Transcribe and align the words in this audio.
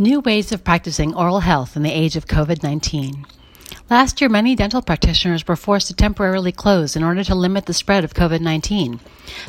New 0.00 0.20
ways 0.20 0.50
of 0.50 0.64
practicing 0.64 1.14
oral 1.14 1.40
health 1.40 1.76
in 1.76 1.82
the 1.82 1.92
age 1.92 2.16
of 2.16 2.26
COVID 2.26 2.62
19. 2.62 3.26
Last 3.90 4.20
year, 4.20 4.30
many 4.30 4.54
dental 4.54 4.82
practitioners 4.82 5.48
were 5.48 5.56
forced 5.56 5.88
to 5.88 5.94
temporarily 5.94 6.52
close 6.52 6.94
in 6.94 7.02
order 7.02 7.24
to 7.24 7.34
limit 7.34 7.66
the 7.66 7.74
spread 7.74 8.04
of 8.04 8.14
COVID 8.14 8.40
19. 8.40 9.00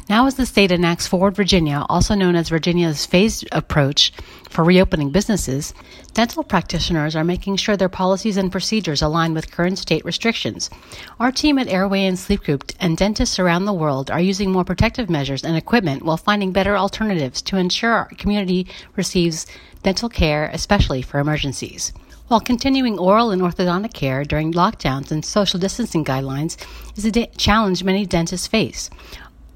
Now, 0.10 0.26
as 0.26 0.33
the 0.33 0.47
state 0.47 0.71
enacts 0.71 1.06
Forward 1.06 1.36
Virginia, 1.36 1.86
also 1.88 2.15
known 2.15 2.36
as 2.36 2.49
Virginia's 2.49 3.06
phased 3.06 3.47
approach 3.51 4.12
for 4.49 4.63
reopening 4.63 5.12
businesses, 5.12 5.76
dental 6.15 6.44
practitioners 6.44 7.15
are 7.15 7.24
making 7.24 7.58
sure 7.58 7.78
their 7.78 7.88
policies 7.88 8.35
and 8.35 8.51
procedures 8.51 9.04
align 9.04 9.35
with 9.35 9.51
current 9.51 9.78
state 9.78 10.04
restrictions. 10.04 10.71
Our 11.19 11.31
team 11.31 11.60
at 11.60 11.67
Airway 11.67 12.05
and 12.05 12.17
Sleep 12.17 12.44
Group 12.44 12.71
and 12.79 12.97
dentists 12.97 13.37
around 13.37 13.65
the 13.65 13.73
world 13.73 14.10
are 14.10 14.19
using 14.19 14.51
more 14.51 14.65
protective 14.65 15.08
measures 15.08 15.44
and 15.44 15.55
equipment 15.55 16.02
while 16.02 16.17
finding 16.17 16.52
better 16.52 16.76
alternatives 16.76 17.44
to 17.44 17.58
ensure 17.58 17.91
our 17.91 18.09
community 18.17 18.66
receives 18.95 19.45
dental 19.84 20.09
care, 20.09 20.49
especially 20.52 21.03
for 21.03 21.20
emergencies. 21.20 21.94
While 22.31 22.40
continuing 22.40 22.98
oral 22.98 23.31
and 23.31 23.41
orthodontic 23.41 23.94
care 23.94 24.23
during 24.23 24.53
lockdowns 24.53 25.12
and 25.12 25.26
social 25.26 25.59
distancing 25.59 26.05
guidelines 26.05 26.55
is 26.95 27.05
a 27.05 27.26
challenge 27.35 27.84
many 27.84 28.05
dentists 28.05 28.48
face. 28.48 28.89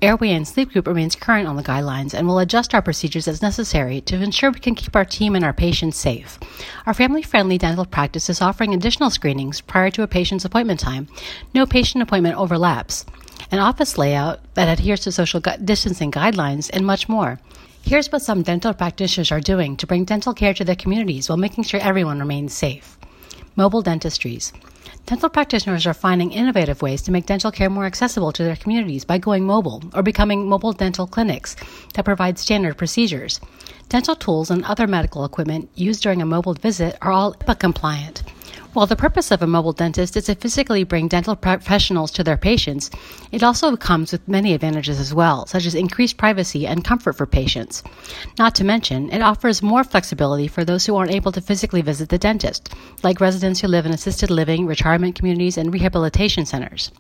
Airway 0.02 0.32
and 0.32 0.46
Sleep 0.46 0.74
Group 0.74 0.86
remains 0.86 1.16
current 1.16 1.48
on 1.48 1.56
the 1.56 1.64
guidelines 1.64 2.14
and 2.14 2.28
will 2.28 2.40
adjust 2.40 2.74
our 2.74 2.82
procedures 2.82 3.30
as 3.30 3.42
necessary 3.42 4.02
to 4.02 4.22
ensure 4.22 4.52
we 4.52 4.60
can 4.60 4.76
keep 4.76 4.94
our 4.94 5.06
team 5.06 5.38
and 5.38 5.46
our 5.46 5.54
patients 5.54 5.96
safe. 5.96 6.38
Our 6.86 6.94
family 6.94 7.22
friendly 7.22 7.58
dental 7.58 7.86
practice 7.86 8.30
is 8.30 8.42
offering 8.42 8.74
additional 8.74 9.10
screenings 9.10 9.62
prior 9.62 9.90
to 9.92 10.04
a 10.04 10.08
patient's 10.08 10.44
appointment 10.44 10.82
time, 10.82 11.08
no 11.54 11.66
patient 11.66 12.02
appointment 12.04 12.36
overlaps, 12.36 13.06
an 13.52 13.60
office 13.60 13.98
layout 13.98 14.42
that 14.56 14.68
adheres 14.68 15.00
to 15.00 15.14
social 15.14 15.40
distancing 15.40 16.12
guidelines, 16.12 16.70
and 16.74 16.86
much 16.86 17.08
more. 17.08 17.40
Here's 17.88 18.12
what 18.12 18.24
some 18.24 18.42
dental 18.42 18.74
practitioners 18.74 19.32
are 19.32 19.40
doing 19.40 19.78
to 19.78 19.86
bring 19.86 20.06
dental 20.06 20.34
care 20.34 20.56
to 20.56 20.64
their 20.66 20.76
communities 20.76 21.30
while 21.30 21.38
making 21.38 21.66
sure 21.66 21.80
everyone 21.80 22.18
remains 22.18 22.52
safe. 22.52 22.98
Mobile 23.56 23.84
dentistries. 23.84 24.52
Dental 25.06 25.30
practitioners 25.30 25.86
are 25.86 25.94
finding 25.94 26.32
innovative 26.32 26.82
ways 26.82 27.04
to 27.04 27.12
make 27.12 27.28
dental 27.28 27.52
care 27.52 27.70
more 27.70 27.86
accessible 27.86 28.32
to 28.32 28.44
their 28.44 28.56
communities 28.56 29.06
by 29.06 29.20
going 29.20 29.46
mobile 29.46 29.84
or 29.94 30.02
becoming 30.02 30.50
mobile 30.50 30.74
dental 30.74 31.06
clinics 31.06 31.56
that 31.94 32.06
provide 32.06 32.40
standard 32.40 32.76
procedures. 32.76 33.40
Dental 33.88 34.16
tools 34.16 34.50
and 34.50 34.66
other 34.66 34.88
medical 34.88 35.24
equipment 35.24 35.70
used 35.76 36.02
during 36.02 36.24
a 36.24 36.26
mobile 36.26 36.56
visit 36.56 36.98
are 37.04 37.12
all 37.12 37.36
HIPAA 37.36 37.60
compliant. 37.60 38.24
While 38.76 38.88
the 38.88 38.98
purpose 38.98 39.32
of 39.32 39.42
a 39.42 39.48
mobile 39.48 39.72
dentist 39.72 40.18
is 40.18 40.26
to 40.26 40.36
physically 40.36 40.84
bring 40.84 41.08
dental 41.08 41.38
professionals 41.38 42.12
to 42.12 42.26
their 42.26 42.36
patients, 42.36 42.92
it 43.32 43.42
also 43.42 43.74
comes 43.78 44.12
with 44.12 44.28
many 44.28 44.54
advantages 44.54 45.00
as 45.00 45.14
well, 45.14 45.46
such 45.46 45.66
as 45.66 45.76
increased 45.76 46.18
privacy 46.18 46.68
and 46.68 46.84
comfort 46.84 47.14
for 47.14 47.26
patients. 47.26 47.84
Not 48.38 48.54
to 48.56 48.66
mention, 48.66 49.10
it 49.14 49.22
offers 49.22 49.64
more 49.64 49.86
flexibility 49.86 50.50
for 50.50 50.66
those 50.66 50.86
who 50.86 50.98
aren't 50.98 51.14
able 51.14 51.32
to 51.32 51.40
physically 51.40 51.82
visit 51.82 52.10
the 52.10 52.18
dentist, 52.18 52.68
like 53.02 53.22
residents 53.22 53.62
who 53.62 53.70
live 53.70 53.86
in 53.86 53.94
assisted 53.94 54.30
living, 54.30 54.66
retirement 54.66 55.16
communities, 55.16 55.58
and 55.58 55.74
rehabilitation 55.74 56.46
centers. 56.46 56.92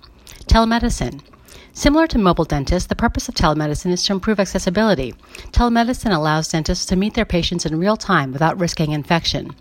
Telemedicine. 0.48 1.20
Similar 1.74 2.08
to 2.08 2.18
mobile 2.18 2.46
dentists, 2.46 2.88
the 2.88 2.96
purpose 2.96 3.28
of 3.28 3.36
telemedicine 3.36 3.92
is 3.92 4.04
to 4.04 4.14
improve 4.14 4.40
accessibility. 4.40 5.14
Telemedicine 5.52 6.16
allows 6.16 6.48
dentists 6.48 6.86
to 6.86 6.96
meet 6.96 7.16
their 7.16 7.26
patients 7.26 7.66
in 7.66 7.78
real 7.78 7.98
time 7.98 8.32
without 8.32 8.58
risking 8.58 8.94
infection. 8.94 9.54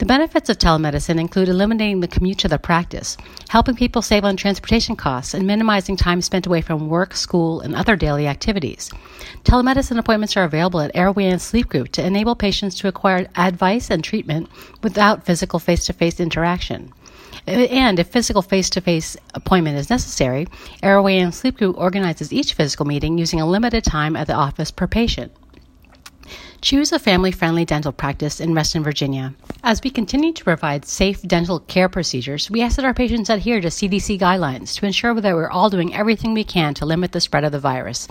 The 0.00 0.06
benefits 0.06 0.48
of 0.48 0.56
telemedicine 0.56 1.20
include 1.20 1.50
eliminating 1.50 2.00
the 2.00 2.08
commute 2.08 2.38
to 2.38 2.48
the 2.48 2.58
practice, 2.58 3.18
helping 3.50 3.74
people 3.74 4.00
save 4.00 4.24
on 4.24 4.34
transportation 4.34 4.96
costs, 4.96 5.34
and 5.34 5.46
minimizing 5.46 5.98
time 5.98 6.22
spent 6.22 6.46
away 6.46 6.62
from 6.62 6.88
work, 6.88 7.14
school, 7.14 7.60
and 7.60 7.76
other 7.76 7.96
daily 7.96 8.26
activities. 8.26 8.90
Telemedicine 9.44 9.98
appointments 9.98 10.38
are 10.38 10.44
available 10.44 10.80
at 10.80 10.90
Airway 10.94 11.26
and 11.26 11.40
Sleep 11.40 11.68
Group 11.68 11.92
to 11.92 12.02
enable 12.02 12.34
patients 12.34 12.76
to 12.76 12.88
acquire 12.88 13.28
advice 13.36 13.90
and 13.90 14.02
treatment 14.02 14.48
without 14.82 15.26
physical 15.26 15.58
face 15.58 15.84
to 15.84 15.92
face 15.92 16.18
interaction. 16.18 16.94
And 17.46 17.98
if 17.98 18.06
physical 18.06 18.40
face 18.40 18.70
to 18.70 18.80
face 18.80 19.18
appointment 19.34 19.76
is 19.76 19.90
necessary, 19.90 20.48
Airway 20.82 21.18
and 21.18 21.34
Sleep 21.34 21.58
Group 21.58 21.76
organizes 21.76 22.32
each 22.32 22.54
physical 22.54 22.86
meeting 22.86 23.18
using 23.18 23.42
a 23.42 23.46
limited 23.46 23.84
time 23.84 24.16
at 24.16 24.28
the 24.28 24.32
office 24.32 24.70
per 24.70 24.86
patient. 24.86 25.30
Choose 26.62 26.92
a 26.92 26.98
family 26.98 27.32
friendly 27.32 27.64
dental 27.64 27.90
practice 27.90 28.38
in 28.38 28.54
Reston, 28.54 28.82
Virginia. 28.82 29.32
As 29.62 29.80
we 29.82 29.88
continue 29.88 30.34
to 30.34 30.44
provide 30.44 30.84
safe 30.84 31.22
dental 31.22 31.60
care 31.60 31.88
procedures, 31.88 32.50
we 32.50 32.60
ask 32.60 32.76
that 32.76 32.84
our 32.84 32.92
patients 32.92 33.30
adhere 33.30 33.62
to 33.62 33.68
CDC 33.68 34.18
guidelines 34.18 34.74
to 34.74 34.84
ensure 34.84 35.18
that 35.18 35.34
we're 35.34 35.48
all 35.48 35.70
doing 35.70 35.94
everything 35.94 36.34
we 36.34 36.44
can 36.44 36.74
to 36.74 36.84
limit 36.84 37.12
the 37.12 37.20
spread 37.20 37.44
of 37.44 37.52
the 37.52 37.58
virus. 37.58 38.06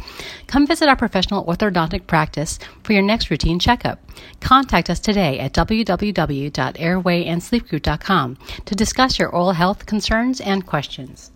Come 0.48 0.66
visit 0.66 0.90
our 0.90 0.96
professional 0.96 1.46
orthodontic 1.46 2.08
practice 2.08 2.58
for 2.84 2.94
your 2.94 3.04
next 3.04 3.30
routine 3.30 3.60
checkup. 3.60 4.00
Contact 4.40 4.90
us 4.90 5.00
today 5.00 5.38
at 5.40 5.54
www.airwayandsleepgroup.com 5.54 8.38
to 8.66 8.76
discuss 8.76 9.20
your 9.20 9.30
oral 9.30 9.52
health 9.52 9.86
concerns 9.86 10.42
and 10.42 10.66
questions. 10.66 11.30